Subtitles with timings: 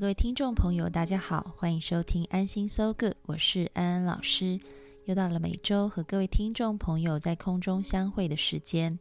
[0.00, 4.58] 各位听众朋友，大家好，欢迎收听安心 So Good，我是安安老师。
[5.04, 8.98] 又到了每周和各位听众朋友在空中相会的时间。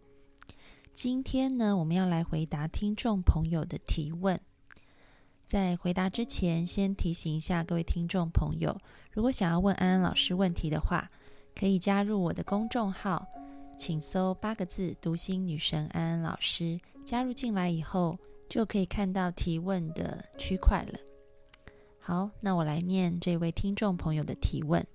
[0.94, 4.38] 今天呢，我们要来回答听众朋友的提问。
[5.46, 8.78] 在回答之前，先提醒一下各位听众朋友，
[9.14, 11.08] 如果想要问安安老师问题的话，
[11.56, 13.26] 可以加入我的公众号，
[13.78, 16.78] 请搜八个字“读心女神安安老师”，
[17.08, 18.20] 加入进来以后。
[18.50, 21.00] 就可以看到提问的区块了。
[22.00, 24.86] 好，那我来念这位听众朋友的提问。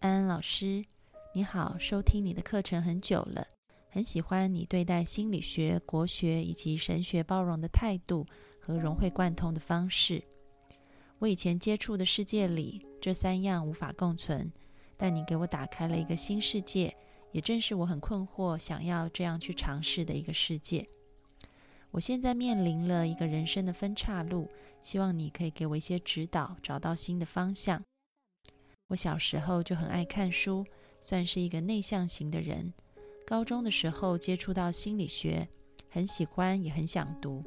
[0.00, 0.84] 安安老师，
[1.32, 3.46] 你好，收听你的课程很久了，
[3.88, 8.26] 很喜欢你对待心理学、国学以及神学包容的态度
[8.60, 10.24] 和融会贯通的方式。
[11.20, 14.52] 我以前接触的世界里，这三样无法共存，
[14.96, 16.96] 但你给我打开了一个新世界，
[17.30, 20.88] 也正是我很困惑，想要这样去尝试的一个世界。
[21.90, 24.48] 我现在面临了一个人生的分岔路，
[24.82, 27.82] 希望你可以给我一些指导，找到新的方向。
[28.88, 30.64] 我小时候就很爱看书，
[31.00, 32.72] 算是一个内向型的人。
[33.26, 35.48] 高中的时候接触到心理学，
[35.90, 37.44] 很喜欢，也很想读。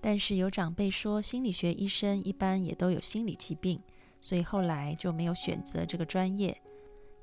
[0.00, 3.80] 但是有长辈说，心理学医生一般也都有心理疾病，
[4.20, 6.60] 所以后来就没有选择这个专业。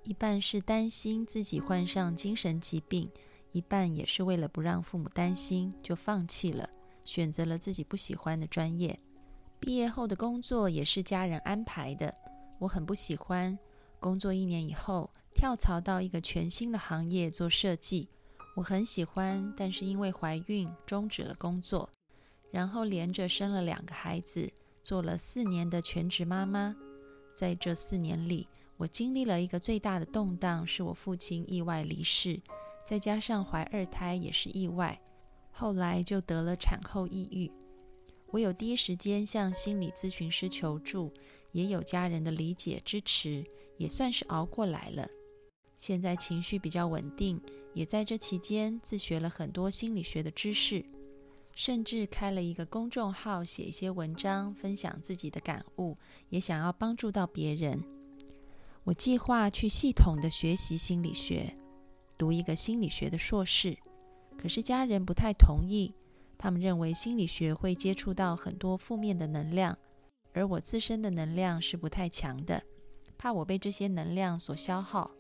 [0.03, 3.09] 一半是担心自己患上精神疾病。
[3.53, 6.69] 一半也是为了不让父母担心，就放弃了，
[7.05, 8.99] 选择了自己不喜欢的专业。
[9.59, 12.13] 毕业后的工作也是家人安排的，
[12.59, 13.58] 我很不喜欢。
[13.99, 18.09] 工作一年以后，跳槽到一个全新的行业做设计，
[18.55, 21.89] 我很喜欢，但是因为怀孕终止了工作，
[22.52, 26.75] 然后连着生了两个孩子，做了四年的全职妈妈。
[27.33, 28.47] 在这四年里，
[28.77, 32.42] 我经历了一个最大的动荡，是我父亲意外离世。
[32.86, 34.99] 再加上怀二胎也是意外，
[35.52, 37.52] 后来就得了产后抑郁。
[38.27, 41.11] 我有第一时间向心理咨询师求助，
[41.52, 43.45] 也有家人的理解支持，
[43.77, 45.08] 也算是熬过来了。
[45.77, 47.39] 现在情绪比较稳定，
[47.73, 50.83] 也在这期间自学了很多心理学的知识，
[51.54, 55.98] 甚至开了一个公众号，写一些文章，分享自己的感悟，
[56.30, 57.83] 也想要帮助到别人。
[58.83, 61.55] 我计划去系统的学习心理学。
[62.17, 63.77] 读一个心理学的硕士，
[64.37, 65.93] 可是家人不太同意。
[66.37, 69.77] 他们认为心理学会接触到很多负面的能量，
[70.33, 72.61] 而我自身的能量是不太强的，
[73.17, 75.11] 怕我被这些能量所消耗。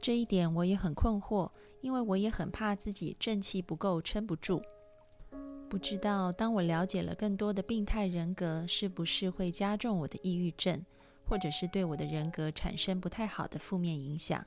[0.00, 1.50] 这一点我也很困惑，
[1.80, 4.62] 因为我也很怕自己正气不够，撑不住。
[5.68, 10.82] 不知道当我了解了更多的病态人格，是不是会加重我的抑郁症，
[11.28, 14.46] 或者是对我的人格产生不太好的负面影响？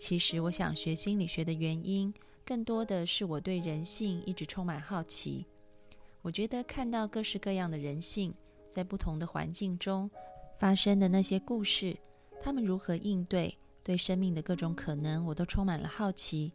[0.00, 2.12] 其实我想学心理学的原因，
[2.42, 5.44] 更多的是我对人性一直充满好奇。
[6.22, 8.32] 我觉得看到各式各样的人性，
[8.70, 10.10] 在不同的环境中
[10.58, 11.94] 发生的那些故事，
[12.40, 16.50] 他们如何应对，对生命的各种可能，我都充满了好奇。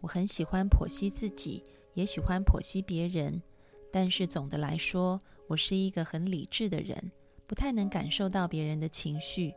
[0.00, 1.64] 我很喜欢剖析自己，
[1.94, 3.42] 也喜欢剖析别人。
[3.90, 7.10] 但是总的来说，我是一个很理智的人，
[7.48, 9.52] 不太能感受到别人的情绪，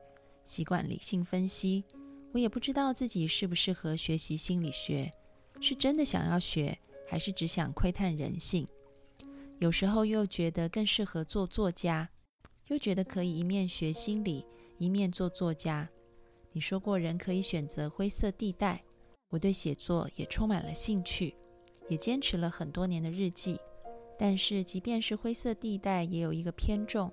[0.46, 1.84] 习惯理性分析。
[2.31, 5.12] 我也不知道自己适不适合学习心理学，
[5.59, 8.67] 是真的想要学，还是只想窥探人性？
[9.57, 12.09] 有时候又觉得更适合做作家，
[12.67, 14.45] 又觉得可以一面学心理，
[14.78, 15.90] 一面做作家。
[16.51, 18.84] 你说过人可以选择灰色地带，
[19.29, 21.35] 我对写作也充满了兴趣，
[21.87, 23.59] 也坚持了很多年的日记。
[24.17, 27.11] 但是即便是灰色地带，也有一个偏重。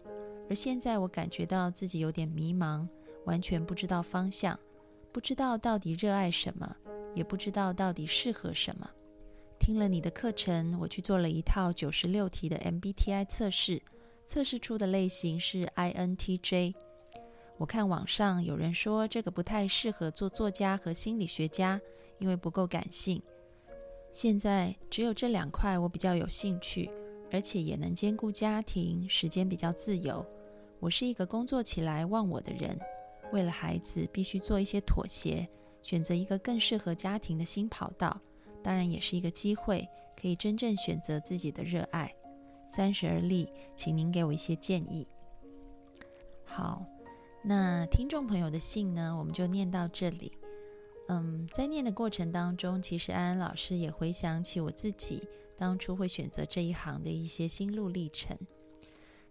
[0.48, 2.88] 而现在我感觉到自己有点迷茫，
[3.24, 4.58] 完全不知道方向。
[5.16, 6.76] 不知道到底热爱什么，
[7.14, 8.86] 也不知道到底适合什么。
[9.58, 13.80] 听了你的课程，我去做了一套九十六题的 MBTI 测试，
[14.26, 16.74] 测试出的类型是 INTJ。
[17.56, 21.80] 我看网上有人说这个不太适合做作家和心理学家，
[22.18, 23.22] 因为不够感性。
[24.12, 26.90] 现在只有这两块我比较有兴趣，
[27.32, 30.22] 而且也能兼顾家庭，时间比较自由。
[30.78, 32.78] 我是一个工作起来忘我的人。
[33.32, 35.46] 为了孩子，必须做一些妥协，
[35.82, 38.20] 选择一个更适合家庭的新跑道，
[38.62, 39.86] 当然也是一个机会，
[40.20, 42.12] 可以真正选择自己的热爱。
[42.66, 45.06] 三十而立，请您给我一些建议。
[46.44, 46.84] 好，
[47.42, 50.32] 那听众朋友的信呢，我们就念到这里。
[51.08, 58.36] 嗯，在念的过程当中，其实安安老师也回想起我自己当初会选择这一行的一些心路历程。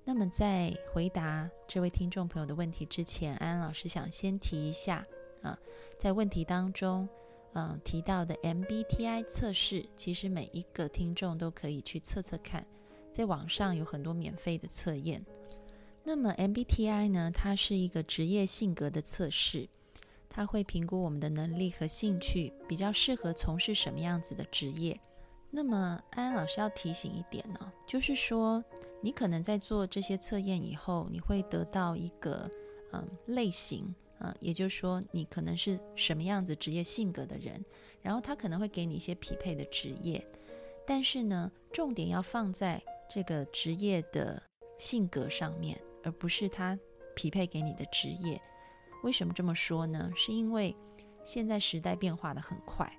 [0.08, 5.04] 那么，在回答这位听众朋友的问题之前，安安老师想先提一下
[5.42, 5.58] 啊，
[5.98, 7.10] 在问题当中，
[7.54, 12.64] 嗯，提到的 MBTI 测试，其实每一个听众都可以去测测看，
[13.12, 15.26] 在网上有很多免费的测验。
[16.04, 19.68] 那么 MBTI 呢，它是一个职业性格的测试。
[20.30, 25.00] 它会评估我们的能力和兴趣，比较适合从事什么样子的职业。
[25.50, 28.62] 那么安安老师要提醒一点呢，就是说
[29.02, 32.50] 你可能在做这些测验以后，你会得到一个
[32.92, 37.64] 嗯类型，嗯，也就是说你可能是什么样子职业性格的人，
[38.02, 40.26] 然后他可能会给你一些匹配的职业。
[40.88, 44.42] 但是呢，重点要放在这个职业的
[44.78, 46.78] 性格上面，而不是他
[47.16, 48.40] 匹配给你的职业。
[49.04, 50.12] 为什么这么说呢？
[50.16, 50.76] 是因为
[51.24, 52.92] 现在时代变化的很快，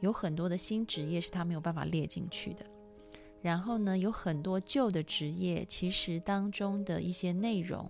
[0.00, 2.64] 有很多的新职业是他没有办法列进去的。
[3.40, 7.88] 然后呢，有很多旧的职业，其实当中的一些内容，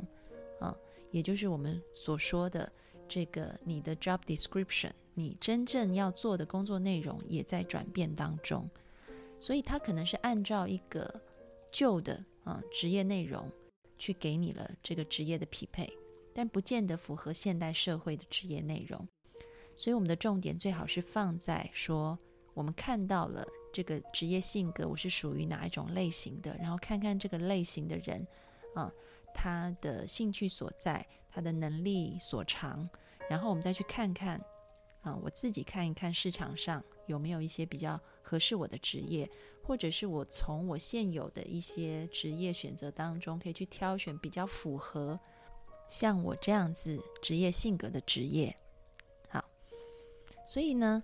[0.61, 0.77] 啊，
[1.11, 2.71] 也就是我们所说的
[3.07, 8.69] 这个你的 job description，你真正要做的工作内容也在转变当中。
[9.41, 11.23] 所以它可能是按照一个
[11.71, 13.51] 旧的啊职业内容
[13.97, 15.89] 去给你了这个职业的匹配。
[16.35, 19.09] 但不见得符合现代社会的职业内容，
[19.77, 22.17] 所以我们的重点最好是放在说，
[22.55, 28.27] 我们看到了这个职业性格，我是属于哪一种类型的，然后看看这个类型的人，
[28.75, 28.93] 啊，
[29.35, 32.89] 他的兴趣所在，他的能力所长，
[33.29, 34.41] 然后我们再去看看，
[35.03, 39.31] 啊，我自己看一看市场上有没有一些比较合适我的职业，
[39.63, 45.19] 或者是我从我现有的一些职业选择当中，可以去挑选比较符合。
[45.89, 48.55] 像我这样子职业性格的职业，
[49.31, 49.43] 好，
[50.47, 51.03] 所以呢，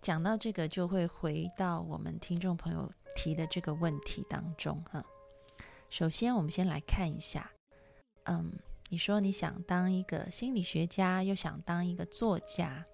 [0.00, 5.04] 讲到这个就会回到我们听众朋友提的这个问题当中哈。
[5.90, 7.50] 首先，我们先来看一下，
[8.24, 8.52] 嗯，
[8.88, 12.84] 你说你想当一个心理学家，又想当一个作家，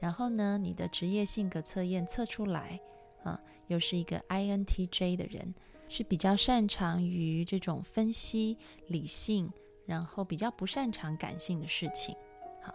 [0.00, 2.80] 然后呢，你的职业性格测验测出来，
[3.24, 5.54] 啊，又是一个 INTJ 的人，
[5.88, 8.56] 是比较擅长于这种分析
[8.86, 9.52] 理性。
[9.86, 12.14] 然后比较不擅长感性的事情，
[12.62, 12.74] 好，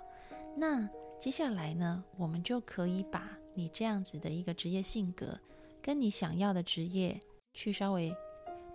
[0.57, 0.89] 那
[1.19, 5.39] 接下来呢，我们就可以把你这样子的一个职业性格，
[5.81, 7.19] 跟你想要的职业
[7.53, 8.15] 去稍微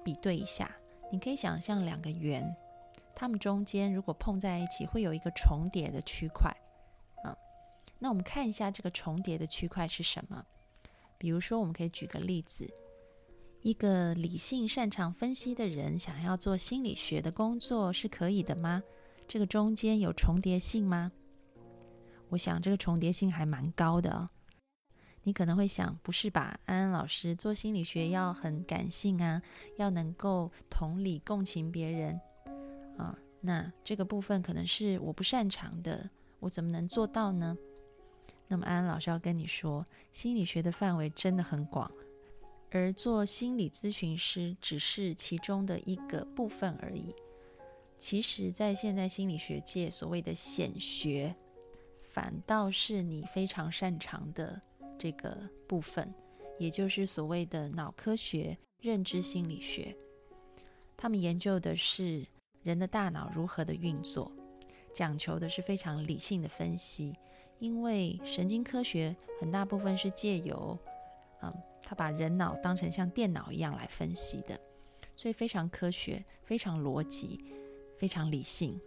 [0.04, 0.70] 比对一下。
[1.10, 2.54] 你可以想象两个圆，
[3.14, 6.54] 它们中间如果碰在一起，会有一个重叠的区块，
[7.24, 7.34] 嗯，
[7.98, 10.44] 那我们看一下这个重叠的区块是什么？
[11.16, 12.68] 比如说，我们可以举个例子。
[13.62, 18.82] 一个理性、擅长分析的人，想要做心理学的工作是可以的吗？
[19.26, 21.10] 这个中间有重叠性吗？
[22.28, 24.28] 我想这个重叠性还蛮高的。
[25.28, 26.58] 你可能会想，不是吧？
[26.64, 29.42] 安安老师做心理学要很感性啊，
[29.76, 32.18] 要能够同理、共情别人
[32.96, 33.14] 啊。
[33.42, 36.08] 那这个部分可能是我不擅长的，
[36.40, 37.54] 我怎么能做到呢？
[38.46, 41.92] 那么安安老师要跟你说，心理学的范围真的很广。
[42.70, 47.14] 而做心理咨询师只是其中的一个部分而已。
[47.98, 51.36] 其实，在现在心理学界，所谓的显学，
[52.14, 54.58] 反倒是你非常擅长的
[54.98, 56.12] 这个部分，
[56.58, 59.96] 也就是所谓的脑科学、认知心理学。
[60.96, 62.26] 他们研究的是
[62.62, 64.32] 人的大脑如何的运作，
[64.92, 67.14] 讲求的是非常理性的分析。
[67.58, 70.78] 因为神经科学很大部分是借由，
[71.42, 71.52] 嗯。
[71.80, 74.60] 他把人脑当成像电脑一样来分析的，
[75.16, 77.42] 所以非常科学、非常逻辑、
[77.96, 78.78] 非常理性。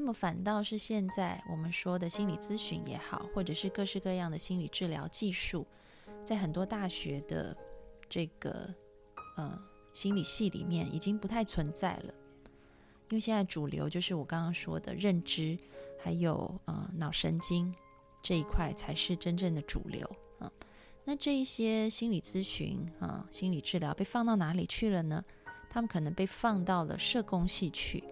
[0.00, 5.66] 那么反倒是现在我们说的心理咨询也好，或者是各式各样的心理治疗技术，
[6.22, 7.54] 在很多大学的
[8.08, 8.72] 这个
[9.36, 9.60] 呃
[9.92, 12.14] 心理系里面已经不太存在了，
[13.08, 15.58] 因为现在主流就是我刚刚说的认知，
[15.98, 17.74] 还有呃脑神经
[18.22, 20.48] 这一块才是真正的主流啊。
[21.02, 25.24] 那这一些心理咨询啊、心理治疗被放到哪里去了呢？
[25.68, 28.04] 他们可能被放到了社工系去，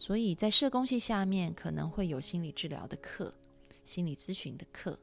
[0.00, 3.34] 所以在社工系下面可能会有心理治疗的课、
[3.84, 4.98] 心理咨询的课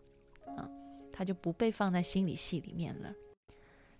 [0.57, 0.67] 啊，
[1.13, 3.13] 它就不被放在心理系里面了。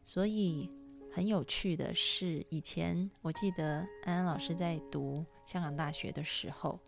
[0.04, 0.68] 所以
[1.12, 6.80] 很有趣的是，以前我记得安安老师在读香港大学的时候。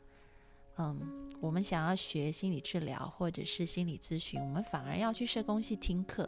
[0.80, 6.28] 嗯，我们想要学心理治疗或者是心理咨询，我们反而要去社工系听课，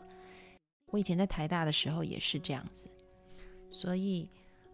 [0.87, 2.87] 我以前在台大的时候也是这样子，
[3.71, 4.29] 所以，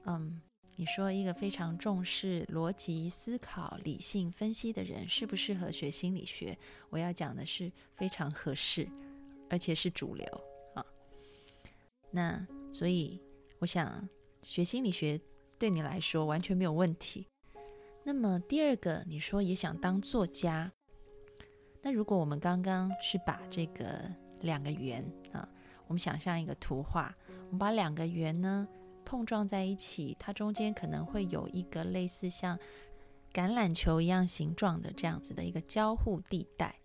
[0.05, 0.41] 嗯，
[0.79, 6.55] 你说一个非常重视逻辑思考、理性分析的人适不适合学心理学？
[6.91, 8.87] 我要讲的是非常合适，
[9.49, 10.23] 而且是主流
[10.75, 10.85] 啊。
[12.11, 13.19] 那所以，
[13.57, 14.07] 我想
[14.43, 15.19] 学心理学
[15.57, 17.25] 对你来说完全没有问题。
[18.03, 20.71] 那么第二个，你说也想当作家，
[21.81, 23.99] 那如果我们刚刚是把这个
[24.41, 25.03] 两个圆
[25.33, 25.49] 啊。
[25.87, 27.15] 我们想象一个图画，
[27.45, 28.67] 我们把两个圆呢
[29.07, 32.59] 碰撞在一起，它中间可能会有一个类似像
[33.31, 36.75] 橄榄球一样形状的这样子的一个交互地带。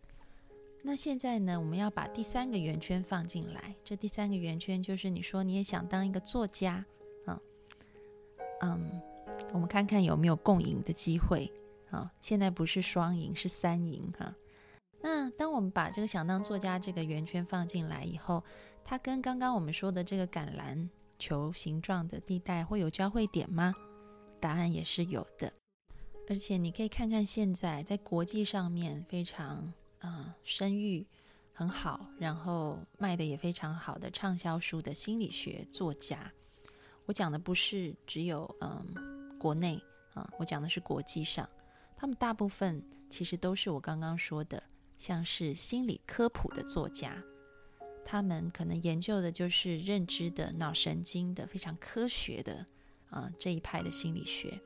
[0.85, 6.85] 那现在呢，我们要把第三个圆圈放进来，这第三个圆圈就是你说你也想当一个作家
[7.27, 7.41] 啊，
[8.61, 9.03] 嗯，
[9.53, 11.53] 我们看看有没有共赢的机会
[11.91, 12.13] 啊。
[12.21, 14.33] 现在不是双赢，是三赢哈。
[15.01, 18.45] 那当我们把这个想当作家这个圆圈放进来以后，
[18.85, 20.89] 它跟刚刚我们说的这个橄榄
[21.23, 23.73] 球形状的地带会有交汇点吗？
[24.41, 25.53] 答案也是有的。
[26.29, 31.07] 而且你可以看看现在在国际上面非常啊声誉
[31.53, 36.33] 很好，然后卖的也非常好的畅销书的心理学作家。
[37.07, 39.81] 我讲的不是只有嗯国内
[40.15, 41.49] 啊，我讲的是国际上，
[41.97, 44.61] 他们大部分其实都是我刚刚说的。
[44.99, 47.21] 像是心理科普的作家，
[48.05, 52.67] 他们可能研究的就是认知的、脑神经的、非常科学的
[53.11, 54.61] 啊这一派的心理学。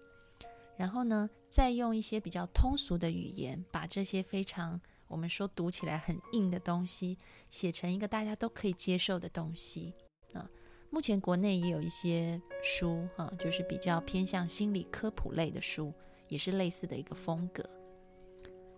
[0.77, 7.17] 然后呢，再用一些比较通俗的语言，把这些非常我们说读起来很硬的东西，
[7.49, 9.95] 写成一个大家都可以接受的东西
[10.35, 10.51] 啊。
[10.91, 15.93] 目前国内也有一些书啊，就是比较偏向心理科普类的书，
[16.29, 17.65] 也是类似的一个风格。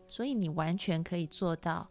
[0.07, 1.91] 所以你完全可以做到，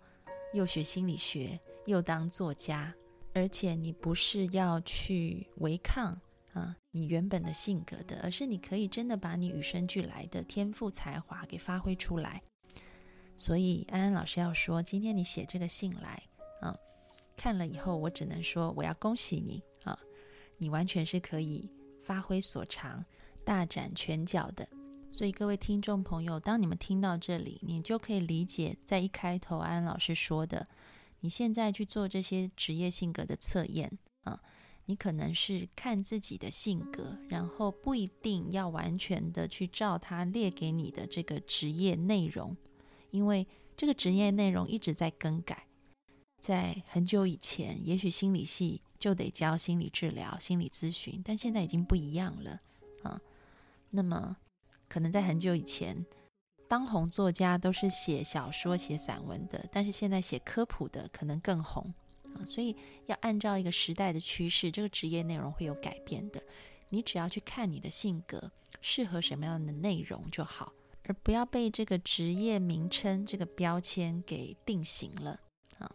[0.54, 2.94] 又学心理学，又当作家，
[3.34, 6.20] 而且你不是要去违抗
[6.54, 12.42] 啊你原本的性格的，而是你可以真的把你与生俱来的天赋才华给发挥出来。
[13.38, 16.22] 所以安安老师要说，今天你写这个信来
[16.60, 16.76] 啊，
[17.38, 19.98] 看了以后，我只能说我要恭喜你啊，
[20.58, 21.70] 你完全是可以
[22.04, 23.04] 发挥所长，
[23.46, 24.68] 大展拳脚的。
[25.10, 30.68] 所以各位听众朋友，当你们听到这里，你就可以理解，在一开头安安老师说的，
[31.22, 34.42] 你现在去做这些职业性格的测验啊，
[34.86, 42.56] 你可能是看自己的性格，然后不一定要完全的去照他列给你的这个职业内容，
[43.12, 45.68] 因为这个职业内容一直在更改。
[46.40, 52.60] 在很久以前，也许心理系就得教心理治疗、心理咨询，但现在已经不一样了
[53.04, 53.22] 啊。
[53.92, 54.38] 那么。
[54.90, 56.06] 可能在很久以前，
[56.68, 61.94] 当红作家都是写小说、写散文的，但是现在写科普的可能更红
[62.36, 62.44] 啊。
[62.46, 66.44] 所以要按照一个时代的趋势，这个职业内容会有改变的。
[66.90, 75.40] 你只要去看你的性格适合什么样的内容就好，而不要被这个职业名称、这个标签给定型了
[75.78, 75.90] 啊。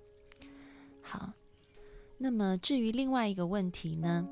[1.02, 1.32] 好，
[2.16, 4.26] 那么至于另外一个问题呢，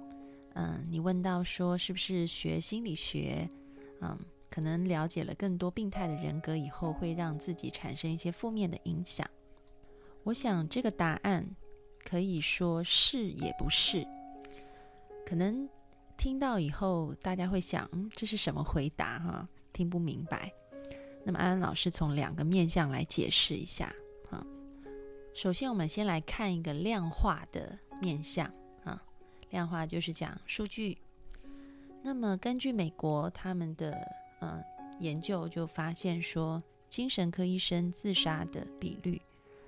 [0.54, 3.46] 嗯，你问到说是不是学心理学，
[4.00, 4.18] 嗯。
[4.50, 9.26] 可能了解了更多病态的人格以后，会让自己产生一些负面的影响。
[10.24, 11.48] 我想这个答案
[12.04, 14.06] 可以说是也不是。
[15.24, 15.68] 可能
[16.16, 19.20] 听到以后，大家会想，嗯，这是什么回答？
[19.20, 20.52] 哈，听不明白。
[21.24, 23.94] 那么安安老师从两个面向来解释一下。
[24.30, 24.44] 啊，
[25.32, 28.52] 首先我们先来看一个量化的面向。
[28.84, 29.00] 啊，
[29.50, 30.98] 量化就是讲数据。
[32.02, 33.96] 那么根据美国他们的
[34.40, 34.62] 嗯，
[34.98, 39.20] 研究就发现说，精神科医生自杀的比率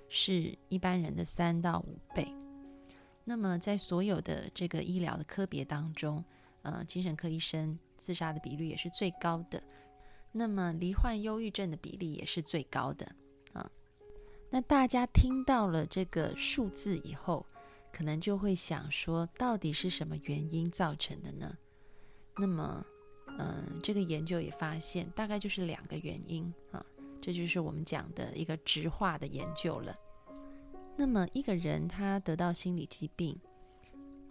[0.09, 2.35] 是一般人的三到五倍。
[3.25, 6.25] 那么，在所有的这个医疗的科别当中，
[6.62, 9.62] 呃，精神科医生自杀的比率也是最高的。
[10.33, 13.07] 那么，罹患忧郁症的比例也是最高的
[13.52, 13.71] 啊。
[14.50, 17.47] 那大家听到了这个数字以后，
[17.93, 21.57] 可能就会想说，到底是什么原因造成的呢？
[22.38, 22.85] 那么。
[23.39, 26.85] 嗯，这个研究也发现，大概就是两个原因啊，
[27.21, 29.95] 这就是我们讲的一个直化的研究了。
[30.97, 33.37] 那么一个人他得到心理疾病，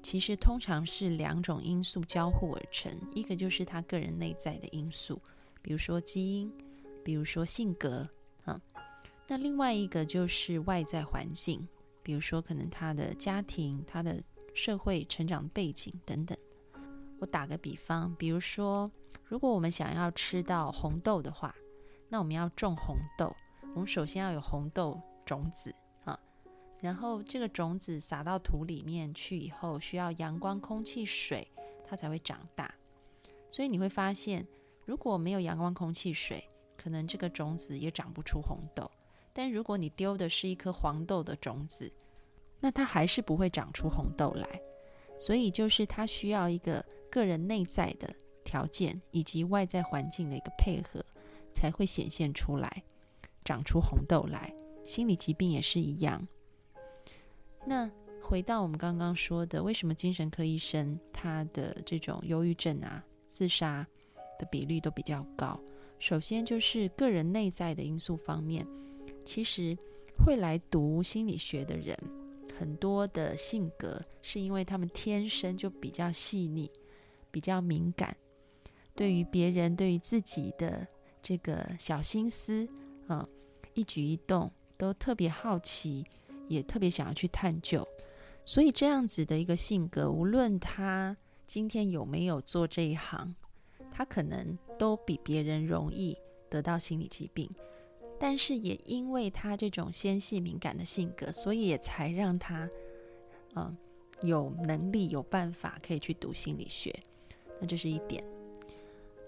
[0.03, 5.19] 其实通常是两种因素交互而成，一个就是他个人内在的因素，
[5.61, 6.51] 比如说基因，
[7.03, 8.07] 比如说性格
[8.45, 8.61] 啊，
[9.27, 11.67] 那另外一个就是外在环境，
[12.03, 16.37] 比如说可能他的家庭、他的社会成长背景等等。
[17.21, 18.89] 我打个比方，比如说，
[19.25, 21.55] 如果我们想要吃到红豆的话，
[22.09, 23.31] 那我们要种红豆，
[23.75, 25.71] 我们首先要有红豆种子
[26.03, 26.19] 啊。
[26.79, 31.47] 然后这个种子撒到土里面去以后，需要阳光、空气、水，
[31.85, 32.73] 它才会长大。
[33.51, 34.47] 所以你会发现，
[34.83, 36.43] 如果没有阳光、空气、水，
[36.75, 38.89] 可能这个种子也长不出红豆。
[39.31, 41.93] 但如果你丢的是一颗黄豆的种子，
[42.59, 44.59] 那它还是不会长出红豆来。
[45.19, 48.11] 所以就是它需要一个个人内在的
[48.43, 51.05] 条件以及外在环境的一个配合，
[51.53, 52.83] 才会显现出来，
[53.45, 54.51] 长出红豆来。
[54.83, 56.27] 心理疾病也是一样。
[57.67, 63.85] 那回到我们刚刚说的，为什么精神科医生他的这种忧郁症啊、自杀
[64.39, 65.59] 的比率都比较高？
[65.99, 68.65] 首先就是个人内在的因素方面，
[69.23, 69.77] 其实
[70.25, 71.95] 会来读心理学的人，
[72.57, 76.71] 很多的性格是因为他们天生就比较细腻、
[77.31, 78.15] 比较敏感，
[78.95, 80.87] 对于别人、对于自己的
[81.21, 82.67] 这个小心思
[83.07, 83.27] 啊，
[83.73, 86.05] 一举一动都特别好奇。
[86.47, 87.87] 也特别想要去探究，
[88.43, 91.15] 所以这样子的一个性格，无论他
[91.47, 93.33] 今天有没有做这一行，
[93.89, 96.17] 他可能都比别人容易
[96.49, 97.49] 得到心理疾病。
[98.19, 102.69] 但是也因为他这种纤细敏感的性格，所以也才让他，
[103.55, 103.77] 嗯，
[104.23, 106.93] 有能力有办法可以去读心理学。
[107.61, 108.21] 那这是一点。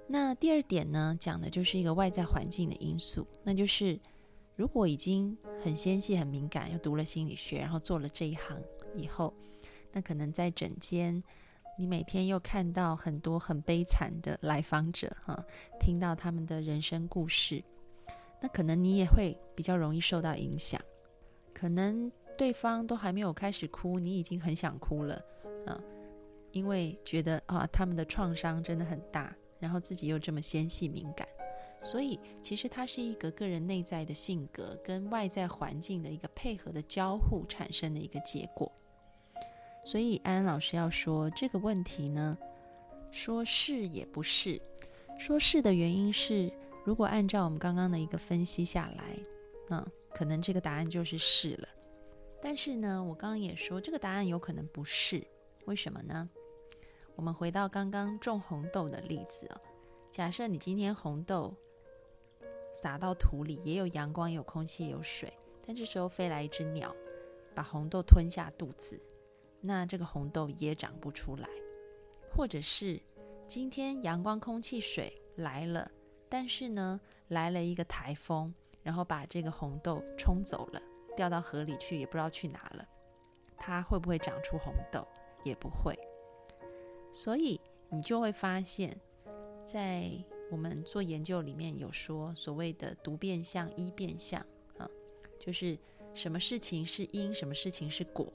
[0.08, 3.98] 那第二点呢，讲的就是一个外在环境的因素，那就是。
[4.56, 8.56] 如果已经很纤细、很敏感，又读了心理学，然后做了这一行
[8.94, 9.34] 以后，
[9.92, 11.24] 那可能在诊间，
[11.75, 15.44] 你每天又看到很多很悲惨的来访者，哈，
[15.80, 17.63] 听到他们的人生故事，
[18.40, 20.80] 那可能你也会比较容易受到影响。
[21.52, 25.16] 可能对方都还没有开始哭，你已经很想哭了，
[25.66, 25.82] 啊，
[26.53, 31.27] 因为觉得啊，他们的创伤真的很大，然后自己又这么纤细敏感。
[31.81, 38.72] 所以，其实它是一个个人内在的性格跟外在环境的一个配合的交互产生的一个结果。
[39.83, 42.37] 所以，安安老师要说这个问题呢，
[43.11, 44.61] 说是也不是。
[45.20, 46.50] 说是的原因是，
[46.85, 49.20] 如果按照我们刚刚的一个分析下来，
[49.72, 51.68] 嗯，可能这个答案就是是了。
[52.42, 55.22] 但是呢，我刚刚也说这个答案有可能不是，
[55.66, 56.29] 为什么呢？
[57.16, 59.62] 我们回到刚刚种红豆的例子哦，
[60.12, 61.54] 假设你今天红豆。
[62.76, 65.32] 撒到土里，也有阳光，有空气，有水。
[65.64, 66.92] 但这时候飞来一只鸟，
[67.54, 69.00] 把红豆吞下肚子，
[69.62, 71.48] 那这个红豆也长不出来。
[72.36, 73.00] 或者是
[73.48, 75.92] 今天阳光、空气、水来了，
[76.28, 80.82] 但是呢，来了一个台风，然后把这个红豆冲走了，
[81.16, 82.84] 掉到河里去，也不知道去哪了。
[83.56, 85.08] 它会不会长出红豆？
[85.44, 85.96] 也不会。
[87.14, 89.00] 所以你就会发现，
[89.64, 90.12] 在
[90.52, 94.44] 我们做研究里面有说，所谓的独变相、一变相
[94.78, 94.90] 啊，
[95.40, 95.78] 就是
[96.14, 98.34] 什么事情是因，什么事情是果，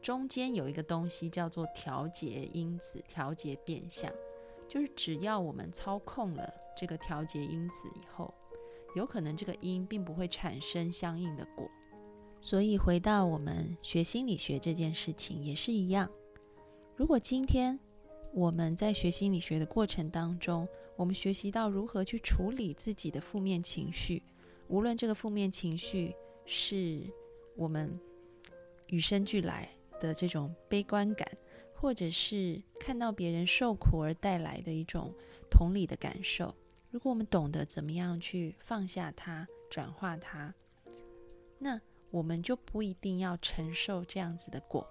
[0.00, 4.10] 中间有一个东西叫做调节因子、调节变相，
[4.66, 8.32] 就是只要我们操控了这个调节因子以后，
[8.96, 11.70] 有可能这个因并不会产生相应的果。
[12.40, 16.10] 所以回到我们学心理学这件事情也是一样，
[16.96, 17.78] 如果今天
[18.32, 24.22] 我们在学心理学的过程当中，我们学习到如何去处理自己的负面情绪，
[24.68, 26.14] 无论这个负面情绪
[26.46, 27.02] 是
[27.56, 27.98] 我们
[28.86, 29.68] 与生俱来
[30.00, 31.28] 的这种悲观感，
[31.74, 35.12] 或者是看到别人受苦而带来的一种
[35.50, 36.54] 同理的感受。
[36.90, 40.54] 如果我们懂得怎么样去放下它、转化它，
[41.58, 44.86] 那我们就不一定要承受这样子的果。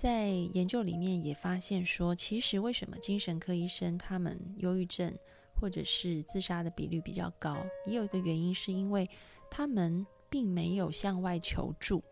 [0.00, 5.14] 在研究里面也发现说，其实为什么精神科医生他们忧郁症
[5.60, 9.06] 或者是自杀的比率比较高，也有一个原因，是因为
[9.50, 12.02] 他们并没有向外求助，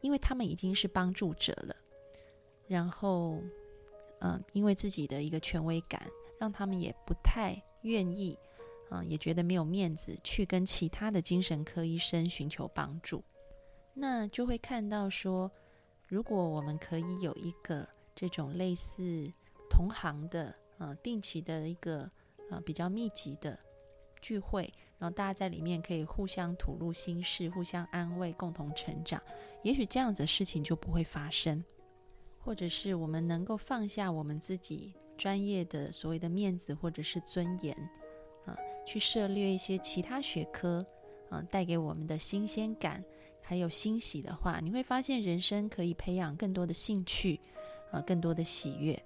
[0.00, 1.76] 因为他们已经是帮助者了。
[2.66, 3.42] 然后，
[4.20, 6.10] 嗯，因为自己的一个权威感，
[6.40, 8.38] 让他们也不太愿意，
[8.90, 13.22] 嗯，也觉得没有面子去跟其他的精神科医生寻求帮助。
[13.92, 15.52] 那就会看到说。
[16.08, 19.30] 如果我们可以有一个这种类似
[19.68, 22.10] 同行的，呃，定期的一个
[22.50, 23.58] 呃比较密集的
[24.22, 29.22] 聚会，然后大家在里面可以互相吐露心事，互相安慰，共同成长，
[29.62, 31.62] 也许这样子的事情就不会发生。
[32.40, 37.76] 或者是我们能够放下我们自己专业的所谓的面子或者是尊严，
[38.46, 40.86] 啊，去涉猎一些其他学科，
[41.28, 43.04] 啊，带给我们的新鲜感。
[43.48, 47.40] 还有欣喜的话，你会发现人生可以培养更多的兴趣，
[47.90, 49.02] 啊，更多的喜悦。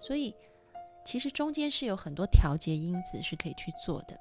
[0.00, 0.34] 所以，
[1.04, 4.18] 其实中间是有很多调节因子是可以去做的。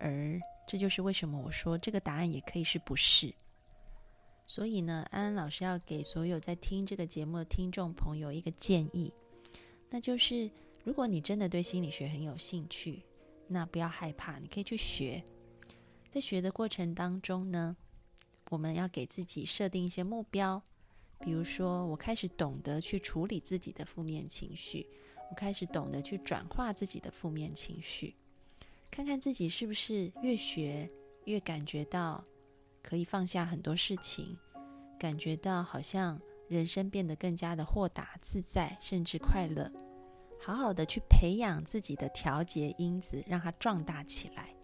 [0.00, 0.36] 而
[0.66, 3.32] 这就是为什么我说这个答案也可以是不是。
[4.46, 9.14] 所以呢，安安老师要给所有在听这个节目的听众朋友一个建议，
[9.88, 10.50] 那就是
[10.82, 13.04] 如果你真的对心理学很有兴趣，
[13.46, 15.22] 那不要害怕，你可以去学。
[16.08, 17.76] 在学的过程当中呢，
[18.50, 20.62] 我们要给自己设定一些目标，
[21.20, 24.86] 比如说，我开始懂得去处理自己的负面情绪，
[25.30, 28.14] 我开始懂得去转化自己的负面情绪，
[28.90, 30.86] 看看自己是不是越学
[31.24, 32.22] 越感觉到。
[32.82, 34.38] 可以放下很多事情，
[34.98, 39.70] 感觉到好像人生变得更加的豁达、自在，甚至快乐。
[40.40, 44.56] 好好的去培养自己的调节因子，让它壮大起来。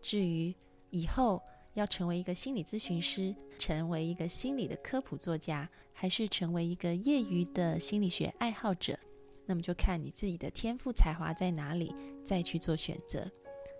[0.00, 0.54] 至于
[0.88, 1.42] 以后
[1.74, 8.98] 要成为一个心理咨询师，成为一个心理的科普作家，还是成为一个业余的心理学爱好者，
[9.46, 13.30] 那么就看你自己的天赋才华在哪里，再去做选择。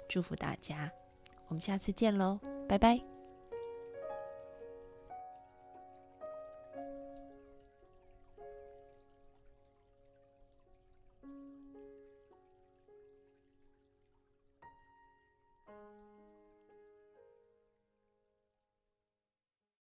[0.08, 0.90] 祝福大家，
[1.48, 3.19] 我们下次见喽，拜拜。